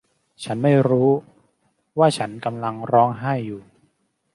[0.43, 1.09] ฉันไม่รู้
[1.99, 3.61] ว่าฉันกำลังร้องไห้อยู่